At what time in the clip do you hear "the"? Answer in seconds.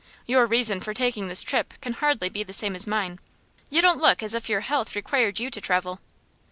2.41-2.53